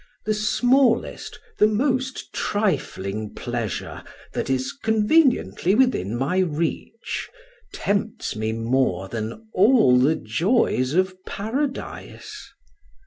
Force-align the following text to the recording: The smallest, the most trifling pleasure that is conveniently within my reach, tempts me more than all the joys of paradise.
The 0.25 0.33
smallest, 0.33 1.39
the 1.59 1.67
most 1.67 2.33
trifling 2.33 3.35
pleasure 3.35 4.03
that 4.33 4.49
is 4.49 4.73
conveniently 4.73 5.75
within 5.75 6.17
my 6.17 6.39
reach, 6.39 7.29
tempts 7.71 8.35
me 8.35 8.51
more 8.51 9.07
than 9.09 9.47
all 9.53 9.99
the 9.99 10.15
joys 10.15 10.95
of 10.95 11.23
paradise. 11.27 12.49